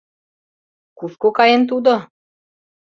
[0.97, 1.95] Кушко каен тудо?